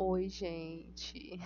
[0.00, 1.40] Oi, gente.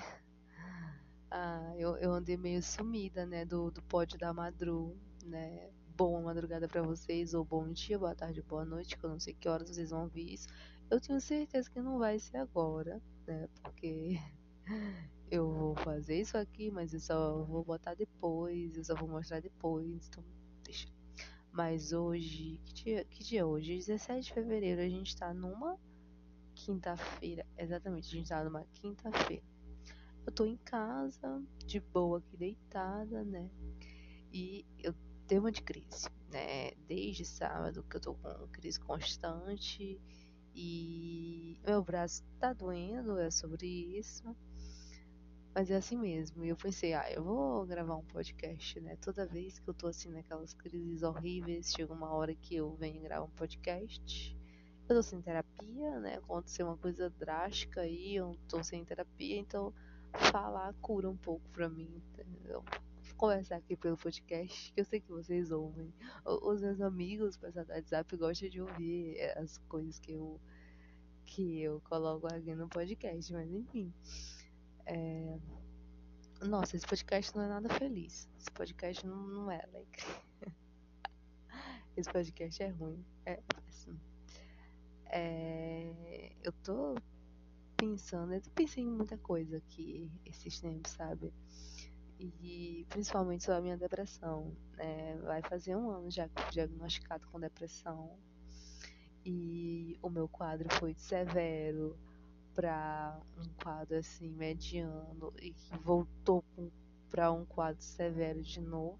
[1.30, 4.94] Ah, eu, eu andei meio sumida, né, do, do pódio da Madru,
[5.24, 5.70] né?
[5.96, 9.32] Boa madrugada pra vocês, ou bom dia, boa tarde, boa noite, que eu não sei
[9.32, 10.48] que horas vocês vão ouvir isso.
[10.90, 13.48] Eu tenho certeza que não vai ser agora, né?
[13.62, 14.18] Porque
[15.30, 19.40] eu vou fazer isso aqui, mas eu só vou botar depois, eu só vou mostrar
[19.40, 20.22] depois, então
[20.62, 20.88] deixa.
[21.50, 23.78] Mas hoje, que dia, que dia é hoje?
[23.78, 25.78] 17 de fevereiro, a gente tá numa
[26.54, 29.42] quinta-feira, exatamente, a gente tá numa quinta-feira.
[30.24, 33.50] Eu tô em casa, de boa aqui deitada, né?
[34.32, 34.94] E eu
[35.26, 36.70] tenho uma de crise, né?
[36.86, 40.00] Desde sábado que eu tô com crise constante
[40.54, 44.24] e meu braço tá doendo, é sobre isso.
[45.54, 46.44] Mas é assim mesmo.
[46.44, 48.96] E eu pensei, ah, eu vou gravar um podcast, né?
[48.96, 53.02] Toda vez que eu tô assim naquelas crises horríveis, chega uma hora que eu venho
[53.02, 54.36] gravar um podcast.
[54.88, 56.16] Eu tô sem terapia, né?
[56.16, 59.72] Aconteceu uma coisa drástica aí, eu tô sem terapia, então
[60.30, 62.64] falar cura um pouco pra mim, entendeu?
[63.16, 65.94] Conversar aqui pelo podcast, que eu sei que vocês ouvem.
[66.24, 70.40] Os meus amigos, pessoal do WhatsApp, gostam de ouvir as coisas que eu
[71.24, 73.92] que eu coloco aqui no podcast, mas enfim.
[74.84, 75.38] É...
[76.42, 78.28] Nossa, esse podcast não é nada feliz.
[78.38, 80.04] Esse podcast não, não é alegre.
[81.96, 83.04] esse podcast é ruim.
[83.24, 84.11] É péssimo.
[85.12, 86.32] É...
[86.42, 86.96] Eu tô
[87.76, 91.32] pensando, eu pensei em muita coisa aqui esses tempos, sabe?
[92.18, 94.56] E principalmente sobre a minha depressão.
[94.78, 98.16] É, vai fazer um ano já que fui diagnosticado com depressão.
[99.24, 101.96] E o meu quadro foi de severo
[102.54, 106.44] para um quadro assim mediano e voltou
[107.10, 108.98] para um quadro severo de novo.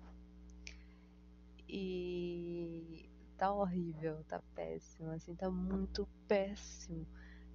[1.69, 3.09] E
[3.43, 7.05] tá horrível, tá péssimo, assim, tá muito péssimo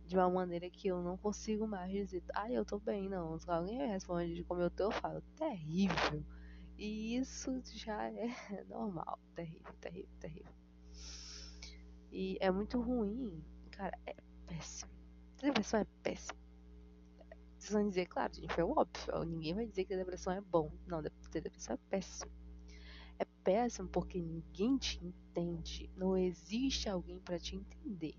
[0.05, 3.39] de uma maneira que eu não consigo mais dizer, ah, eu tô bem, não.
[3.39, 6.25] Se alguém responde de como eu tô, eu falo, terrível.
[6.77, 8.27] E isso já é
[8.67, 9.17] normal.
[9.33, 10.53] Terrível, terrível, terrível.
[12.11, 13.41] E é muito ruim.
[13.71, 14.15] Cara, é
[14.45, 14.91] péssimo.
[15.41, 16.37] Depressão é péssimo.
[17.57, 19.23] Vocês vão dizer, claro, gente, é óbvio.
[19.23, 20.69] Ninguém vai dizer que a depressão é bom.
[20.85, 22.36] Não, ter depressão é péssimo.
[23.47, 25.89] Péssimo porque ninguém te entende.
[25.95, 28.17] Não existe alguém para te entender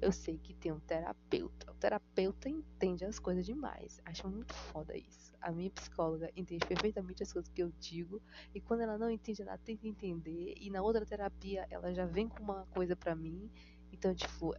[0.00, 1.70] eu sei que tem um terapeuta.
[1.70, 4.00] O terapeuta entende as coisas demais.
[4.04, 5.32] Acho muito foda isso.
[5.40, 8.22] A minha psicóloga entende perfeitamente as coisas que eu digo.
[8.54, 10.54] E quando ela não entende, ela tenta entender.
[10.56, 13.50] E na outra terapia, ela já vem com uma coisa para mim.
[13.92, 14.54] Então, tipo,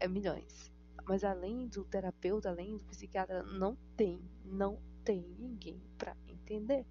[0.00, 0.72] é milhões.
[1.06, 6.84] Mas além do terapeuta, além do psiquiatra, não tem, não tem ninguém para entender.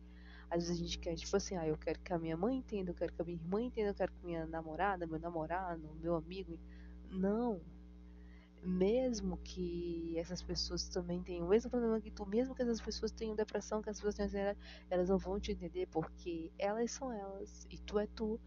[0.53, 2.91] Às vezes a gente quer, tipo assim, ah, eu quero que a minha mãe entenda,
[2.91, 6.16] eu quero que a minha irmã entenda, eu quero que minha namorada, meu namorado, meu
[6.16, 6.59] amigo
[7.09, 7.59] não.
[8.62, 13.12] Mesmo que essas pessoas também tenham o mesmo problema que tu, mesmo que essas pessoas
[13.12, 14.59] tenham depressão, que as pessoas tenham ansiedade,
[14.92, 18.40] elas não vão te entender porque elas são elas e tu é tu.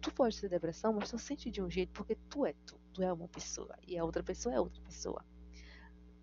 [0.00, 2.78] Tu pode ter depressão, mas tu sente de um jeito porque tu é tu.
[2.94, 5.24] Tu é uma pessoa e a outra pessoa é outra pessoa.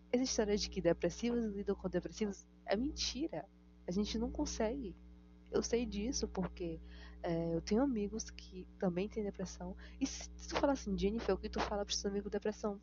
[0.09, 3.45] Essa história de que depressivos lidam com depressivos é mentira.
[3.85, 4.95] A gente não consegue.
[5.51, 6.79] Eu sei disso porque
[7.23, 9.75] é, eu tenho amigos que também têm depressão.
[9.99, 12.79] E se tu falar assim, Jennifer, o que tu fala pro seu amigo depressão?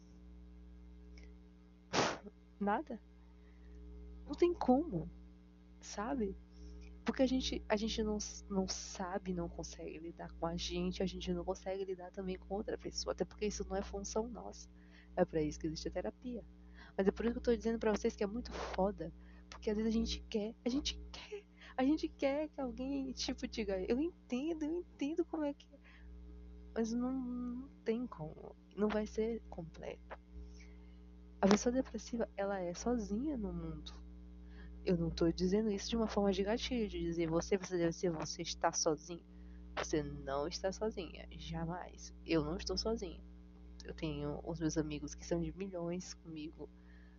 [2.59, 3.01] Nada.
[4.27, 5.11] Não tem como,
[5.81, 6.37] sabe?
[7.05, 8.17] Porque a gente, a gente não,
[8.49, 12.55] não sabe, não consegue lidar com a gente, a gente não consegue lidar também com
[12.55, 13.13] outra pessoa.
[13.13, 14.69] Até porque isso não é função nossa.
[15.15, 16.43] É para isso que existe a terapia.
[16.97, 19.13] Mas é por isso que eu tô dizendo para vocês que é muito foda.
[19.51, 21.34] Porque às vezes a gente quer, a gente quer
[21.77, 25.67] a gente quer que alguém, tipo, diga, eu entendo, eu entendo como é que.
[25.67, 25.79] É.
[26.75, 28.55] Mas não, não tem como.
[28.77, 30.19] Não vai ser completo.
[31.41, 33.93] A pessoa depressiva, ela é sozinha no mundo.
[34.85, 37.93] Eu não estou dizendo isso de uma forma de gatilho, de dizer você, você deve
[37.93, 39.23] ser, você está sozinho.
[39.77, 42.15] Você não está sozinha, jamais.
[42.25, 43.21] Eu não estou sozinha.
[43.85, 46.69] Eu tenho os meus amigos que são de milhões comigo,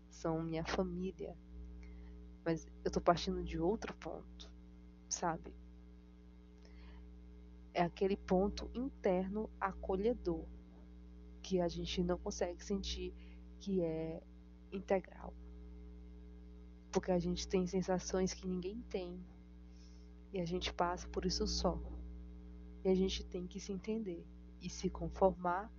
[0.10, 1.38] são minha família.
[2.44, 4.52] Mas eu tô partindo de outro ponto,
[5.16, 5.54] sabe?
[7.74, 10.46] É aquele ponto interno acolhedor
[11.42, 13.14] que a gente não consegue sentir
[13.60, 14.22] que é
[14.72, 15.34] integral.
[16.92, 19.20] Porque a gente tem sensações que ninguém tem.
[20.34, 21.80] E a gente passa por isso só.
[22.84, 24.26] E a gente tem que se entender
[24.62, 25.72] e se conformar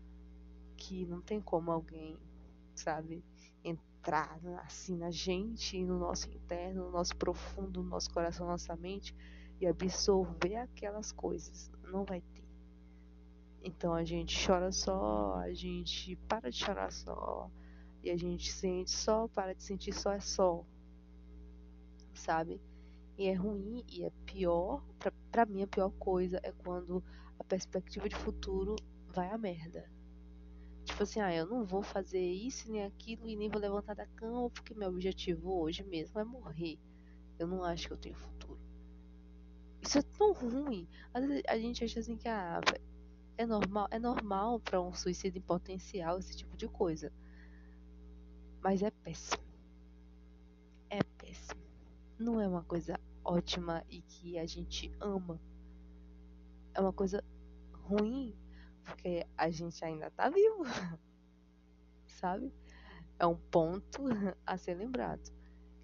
[0.77, 2.19] que não tem como alguém,
[2.75, 3.25] sabe,
[4.07, 9.13] entrar assim na gente, no nosso interno, no nosso profundo, no nosso coração, nossa mente
[9.61, 11.73] e absorver aquelas coisas.
[11.91, 12.45] Não vai ter.
[13.65, 17.51] Então a gente chora só, a gente para de chorar só,
[18.01, 20.65] e a gente sente só, para de sentir só é só,
[22.15, 22.61] sabe?
[23.19, 27.03] E é ruim e é pior, pra, pra mim a pior coisa é quando
[27.41, 28.77] a perspectiva de futuro
[29.09, 29.96] vai a merda.
[30.87, 34.07] Tipo assim, ah, eu não vou fazer isso nem aquilo e nem vou levantar da
[34.07, 36.79] cama porque meu objetivo hoje mesmo é morrer.
[37.39, 38.59] Eu não acho que eu tenho futuro.
[39.83, 40.89] Isso é tão ruim.
[41.13, 42.61] Às vezes a gente acha assim que ah,
[43.37, 47.13] é normal, é normal para um suicídio em potencial esse tipo de coisa.
[48.63, 49.43] Mas é péssimo.
[50.89, 51.61] É péssimo.
[52.17, 55.41] Não é uma coisa ótima e que a gente ama.
[56.73, 57.25] É uma coisa
[57.73, 58.33] ruim
[58.87, 60.63] porque a gente ainda tá vivo.
[62.07, 62.53] Sabe?
[63.19, 64.03] É um ponto
[64.47, 65.31] a ser lembrado.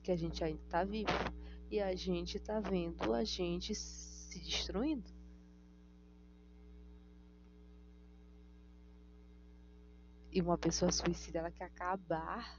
[0.03, 1.11] Que a gente ainda tá vivo.
[1.71, 5.11] E a gente tá vendo a gente se destruindo.
[10.31, 12.59] E uma pessoa suicida, ela quer acabar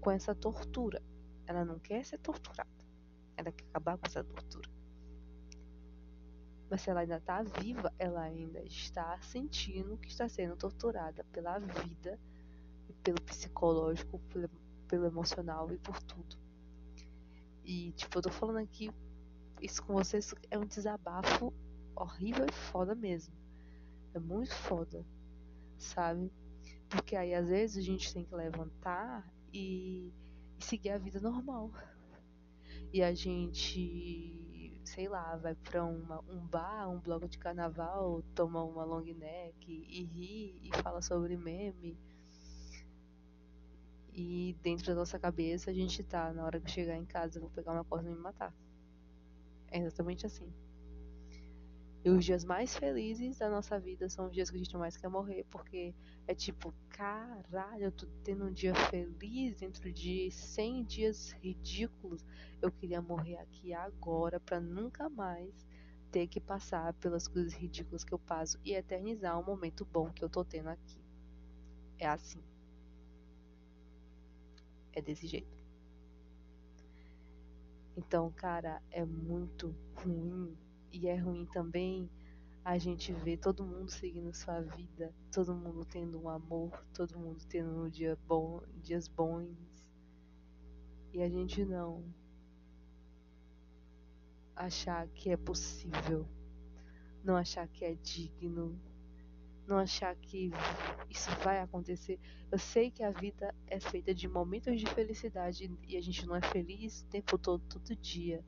[0.00, 1.02] com essa tortura.
[1.46, 2.70] Ela não quer ser torturada.
[3.36, 4.73] Ela quer acabar com essa tortura.
[6.74, 11.56] Mas se ela ainda está viva, ela ainda está sentindo que está sendo torturada pela
[11.60, 12.18] vida,
[13.00, 14.50] pelo psicológico, pelo,
[14.88, 16.36] pelo emocional e por tudo.
[17.64, 18.90] E, tipo, eu tô falando aqui
[19.62, 21.54] isso com vocês é um desabafo
[21.94, 23.32] horrível e foda mesmo.
[24.12, 25.06] É muito foda,
[25.78, 26.28] sabe?
[26.88, 30.12] Porque aí às vezes a gente tem que levantar e,
[30.58, 31.70] e seguir a vida normal.
[32.92, 34.53] E a gente,
[34.84, 39.66] sei lá, vai pra uma, um bar, um bloco de carnaval, toma uma long neck
[39.66, 41.98] e ri e fala sobre meme.
[44.12, 47.42] E dentro da nossa cabeça a gente tá, na hora que chegar em casa, eu
[47.42, 48.54] vou pegar uma corda e me matar.
[49.70, 50.52] É exatamente assim.
[52.04, 54.94] E os dias mais felizes da nossa vida são os dias que a gente mais
[54.94, 55.94] quer morrer, porque
[56.26, 62.22] é tipo, caralho, eu tô tendo um dia feliz dentro de 100 dias ridículos.
[62.60, 65.66] Eu queria morrer aqui agora para nunca mais
[66.12, 70.22] ter que passar pelas coisas ridículas que eu passo e eternizar um momento bom que
[70.22, 71.00] eu tô tendo aqui.
[71.98, 72.42] É assim.
[74.92, 75.48] É desse jeito.
[77.96, 80.54] Então, cara, é muito ruim
[80.94, 82.08] e é ruim também
[82.64, 87.44] a gente ver todo mundo seguindo sua vida, todo mundo tendo um amor, todo mundo
[87.48, 89.54] tendo um dia bom, dias bons.
[91.12, 92.02] E a gente não
[94.54, 96.26] achar que é possível,
[97.24, 98.80] não achar que é digno,
[99.66, 100.50] não achar que
[101.10, 102.20] isso vai acontecer.
[102.50, 106.36] Eu sei que a vida é feita de momentos de felicidade e a gente não
[106.36, 108.44] é feliz o tempo todo, todo dia.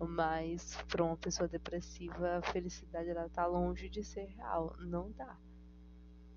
[0.00, 4.76] Mas para uma pessoa depressiva, a felicidade ela tá longe de ser real.
[4.78, 5.36] Não dá.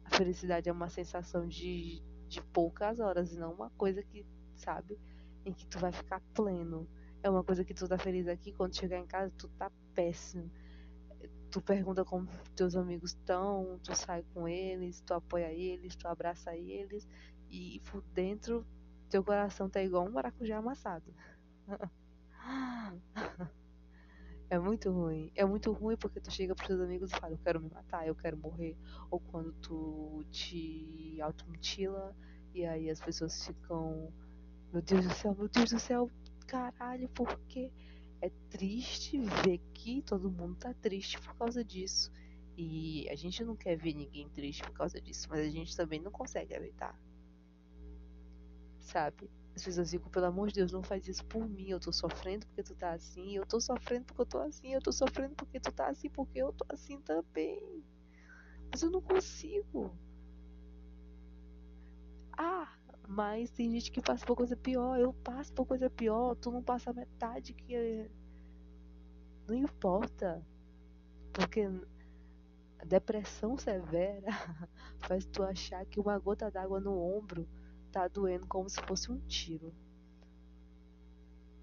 [0.05, 4.25] A felicidade é uma sensação de, de poucas horas e não uma coisa que,
[4.55, 4.99] sabe,
[5.45, 6.87] em que tu vai ficar pleno.
[7.23, 10.51] É uma coisa que tu tá feliz aqui, quando chegar em casa tu tá péssimo.
[11.51, 16.55] Tu pergunta como teus amigos estão, tu sai com eles, tu apoia eles, tu abraça
[16.55, 17.07] eles
[17.49, 18.65] e por dentro
[19.09, 21.13] teu coração tá igual um maracujá amassado.
[24.51, 25.31] É muito ruim.
[25.33, 28.05] É muito ruim porque tu chega pros teus amigos e fala, eu quero me matar,
[28.05, 28.77] eu quero morrer.
[29.09, 32.13] Ou quando tu te automutila
[32.53, 34.11] e aí as pessoas ficam,
[34.73, 36.11] meu Deus do céu, meu Deus do céu,
[36.47, 37.71] caralho, por quê?
[38.21, 42.11] É triste ver que todo mundo tá triste por causa disso.
[42.57, 46.01] E a gente não quer ver ninguém triste por causa disso, mas a gente também
[46.01, 46.99] não consegue evitar.
[48.79, 49.31] Sabe?
[49.53, 51.69] Pessoas ficam, pelo amor de Deus, não faz isso por mim.
[51.69, 53.35] Eu tô sofrendo porque tu tá assim.
[53.35, 54.73] Eu tô sofrendo porque eu tô assim.
[54.73, 56.09] Eu tô sofrendo porque tu tá assim.
[56.09, 57.83] Porque eu tô assim também.
[58.71, 59.91] Mas eu não consigo.
[62.37, 62.67] Ah,
[63.07, 64.99] mas tem gente que passa por coisa pior.
[64.99, 66.35] Eu passo por coisa pior.
[66.35, 68.09] Tu não passa metade que.
[69.47, 70.41] Não importa.
[71.33, 71.69] Porque
[72.79, 74.27] a depressão severa
[74.99, 77.47] faz tu achar que uma gota d'água no ombro
[77.91, 79.73] tá doendo como se fosse um tiro.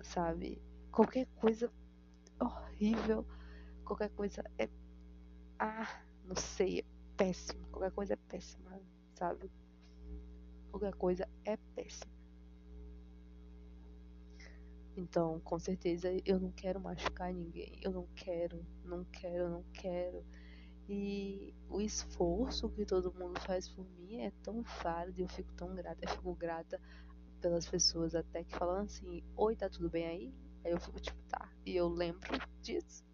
[0.03, 0.61] Sabe?
[0.93, 1.73] Qualquer coisa
[2.41, 3.27] horrível,
[3.85, 4.69] qualquer coisa é.
[5.59, 6.85] Ah, não sei, é
[7.17, 7.67] péssimo.
[7.69, 8.81] Qualquer coisa é péssima,
[9.15, 9.51] sabe?
[10.71, 12.13] Qualquer coisa é péssima.
[14.97, 17.79] Então, com certeza, eu não quero machucar ninguém.
[17.83, 20.25] Eu não quero, não quero, não quero.
[20.89, 25.53] E o esforço que todo mundo faz por mim é tão válido e eu fico
[25.53, 25.99] tão grata.
[26.01, 26.81] Eu fico grata
[27.41, 30.35] pelas pessoas até que falam assim: Oi, tá tudo bem aí?
[30.65, 31.53] Aí eu fico tipo, tá.
[31.67, 32.31] E eu lembro
[32.63, 33.05] disso.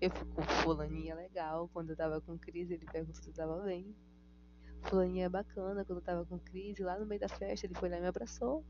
[0.00, 1.68] Eu fico, fulaninha legal.
[1.72, 3.96] Quando eu tava com crise, ele perguntou se eu tava bem.
[4.82, 7.88] Fulaninha é bacana, quando eu tava com crise, lá no meio da festa, ele foi
[7.88, 8.64] lá e me abraçou.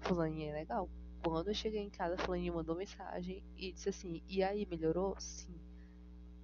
[0.00, 0.90] Fulaninha é legal.
[1.22, 5.14] Quando eu cheguei em casa, Fulaninha mandou mensagem e disse assim: E aí, melhorou?
[5.20, 5.65] Sim.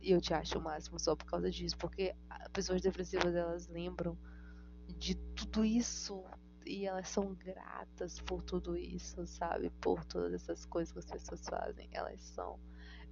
[0.02, 2.14] Eu te acho o máximo só por causa disso, porque
[2.52, 4.18] pessoas depressivas elas lembram
[4.98, 6.24] de tudo isso
[6.66, 9.70] e elas são gratas por tudo isso, sabe?
[9.80, 11.88] Por todas essas coisas que as pessoas fazem.
[11.92, 12.58] Elas são.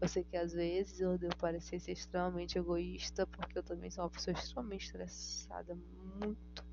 [0.01, 4.05] Eu sei que às vezes eu devo parecer ser extremamente egoísta, porque eu também sou
[4.05, 5.77] uma pessoa extremamente estressada,
[6.21, 6.65] muito.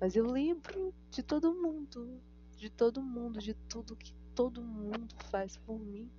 [0.00, 2.20] Mas eu lembro de todo mundo,
[2.56, 6.10] de todo mundo, de tudo que todo mundo faz por mim.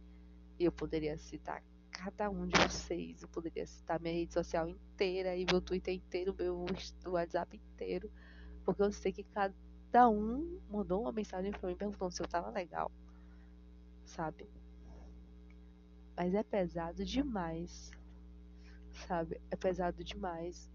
[0.60, 1.64] E eu poderia citar
[2.00, 6.34] cada um de vocês, eu poderia citar minha rede social inteira e meu Twitter inteiro,
[6.38, 6.66] meu
[7.08, 8.10] WhatsApp inteiro,
[8.64, 12.50] porque eu sei que cada um mandou uma mensagem para mim perguntando se eu tava
[12.52, 12.90] legal,
[14.06, 14.50] sabe?
[16.16, 17.92] Mas é pesado demais,
[19.06, 19.42] sabe?
[19.52, 20.72] É pesado demais.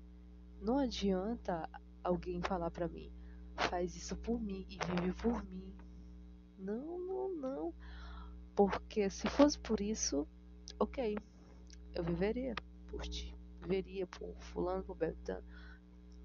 [0.61, 1.69] Não adianta
[2.03, 3.11] alguém falar para mim,
[3.57, 5.75] faz isso por mim e vive por mim.
[6.59, 7.75] Não, não, não.
[8.55, 10.29] Porque se fosse por isso,
[10.79, 11.17] ok,
[11.95, 12.55] eu viveria
[12.89, 13.35] por ti.
[13.61, 15.47] Viveria por fulano, por Beltrano,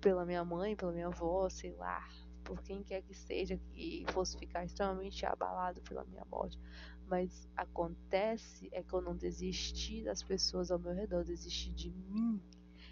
[0.02, 2.08] pela minha mãe, pela minha avó, sei lá,
[2.44, 6.60] por quem quer que seja que fosse ficar extremamente abalado pela minha morte.
[7.08, 12.42] Mas acontece é que eu não desisti das pessoas ao meu redor, desisti de mim.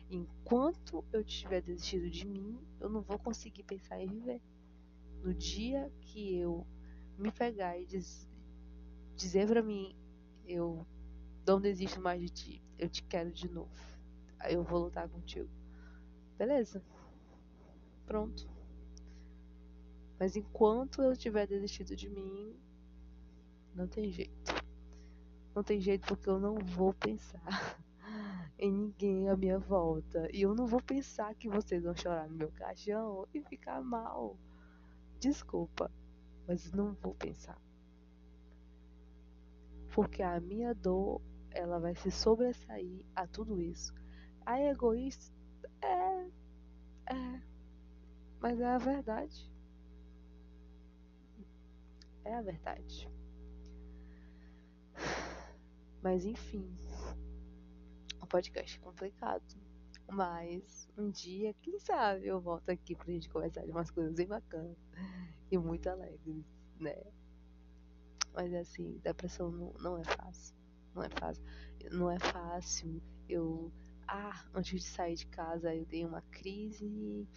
[0.09, 4.41] Enquanto eu tiver desistido de mim, eu não vou conseguir pensar em viver.
[5.21, 6.65] No dia que eu
[7.17, 8.29] me pegar e diz,
[9.15, 9.95] dizer para mim,
[10.45, 10.85] eu
[11.47, 13.71] não desisto mais de ti, eu te quero de novo.
[14.49, 15.49] Eu vou lutar contigo.
[16.37, 16.83] Beleza?
[18.05, 18.47] Pronto.
[20.19, 22.53] Mas enquanto eu tiver desistido de mim,
[23.73, 24.53] não tem jeito.
[25.55, 27.41] Não tem jeito porque eu não vou pensar
[28.59, 30.27] em ninguém à minha volta.
[30.33, 34.37] E eu não vou pensar que vocês vão chorar no meu caixão e ficar mal.
[35.19, 35.91] Desculpa,
[36.47, 37.59] mas não vou pensar.
[39.93, 41.21] Porque a minha dor,
[41.57, 43.93] ela vai se sobressair a tudo isso.
[44.45, 45.35] A egoísta
[45.81, 46.27] é.
[47.13, 47.41] É.
[48.39, 49.51] Mas é a verdade.
[52.23, 53.09] É a verdade.
[56.01, 56.69] Mas enfim,
[58.21, 59.43] o podcast é complicado.
[60.09, 64.27] Mas um dia, quem sabe, eu volto aqui pra gente conversar de umas coisas bem
[64.27, 64.77] bacanas
[65.51, 66.45] e muito alegres,
[66.79, 66.95] né?
[68.33, 70.56] Mas assim, depressão não, não é fácil.
[70.97, 71.43] Não é fácil.
[71.91, 73.01] Não é fácil.
[73.29, 73.71] Eu.
[74.07, 77.27] Ah, antes de sair de casa eu dei uma crise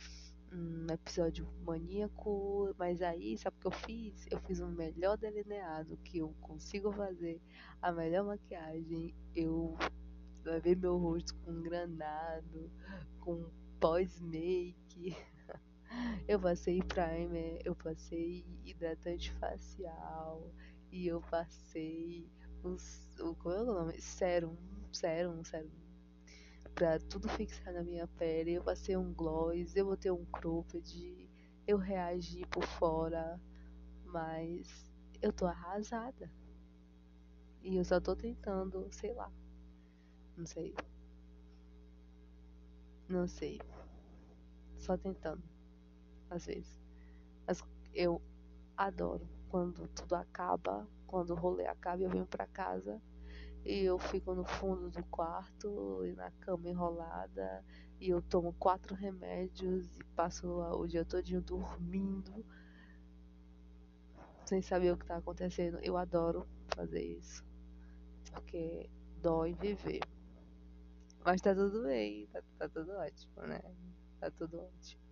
[0.52, 4.26] um episódio maníaco, mas aí, sabe o que eu fiz?
[4.30, 7.40] Eu fiz um melhor delineado que eu consigo fazer,
[7.80, 9.76] a melhor maquiagem, eu
[10.44, 12.70] lavei meu rosto com granado,
[13.20, 13.48] com
[13.78, 15.16] pós-make,
[16.26, 20.52] eu passei primer, eu passei hidratante facial
[20.90, 22.28] e eu passei
[22.62, 24.00] o, como é o nome?
[24.00, 24.56] Sérum,
[24.92, 25.70] sérum, sérum
[26.74, 28.52] pra tudo fixar na minha pele.
[28.52, 31.28] Eu passei um gloss, eu botei um cropped,
[31.66, 33.40] eu reagi por fora,
[34.06, 34.90] mas
[35.20, 36.30] eu tô arrasada.
[37.62, 39.30] E eu só tô tentando, sei lá.
[40.36, 40.74] Não sei.
[43.06, 43.60] Não sei.
[44.78, 45.42] Só tentando.
[46.30, 46.80] Às vezes.
[47.46, 47.62] Mas
[47.92, 48.22] eu
[48.76, 53.00] adoro quando tudo acaba, quando o rolê acaba eu venho pra casa
[53.64, 57.64] e eu fico no fundo do quarto e na cama enrolada
[58.00, 62.44] e eu tomo quatro remédios e passo o dia todinho dormindo
[64.46, 65.78] sem saber o que está acontecendo.
[65.82, 67.44] Eu adoro fazer isso
[68.30, 68.88] porque
[69.20, 70.00] dói viver.
[71.24, 73.60] Mas tá tudo bem, tá, tá tudo ótimo, né?
[74.18, 75.02] Tá tudo ótimo.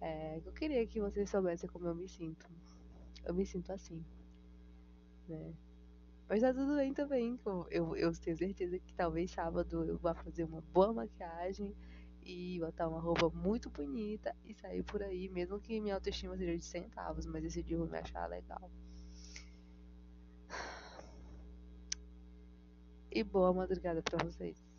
[0.00, 2.48] É, eu queria que vocês soubessem como eu me sinto.
[3.24, 4.04] Eu me sinto assim,
[5.28, 5.54] né?
[6.28, 7.38] Mas tá tudo bem também.
[7.70, 11.74] Eu, eu tenho certeza que talvez sábado eu vá fazer uma boa maquiagem
[12.22, 16.56] e botar uma roupa muito bonita e sair por aí, mesmo que minha autoestima seja
[16.56, 18.70] de centavos, mas esse dia eu vou me achar legal.
[23.10, 24.69] E boa madrugada para vocês.